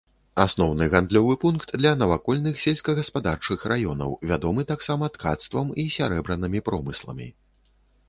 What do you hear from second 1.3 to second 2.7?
пункт для навакольных